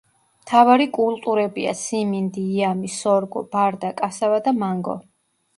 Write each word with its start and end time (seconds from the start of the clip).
მთავარი 0.43 0.87
კულტურებია 0.97 1.75
სიმინდი, 1.83 2.45
იამი, 2.55 2.91
სორგო, 2.97 3.47
ბარდა, 3.55 3.93
კასავა 4.03 4.45
და 4.49 4.59
მანგო. 4.65 4.99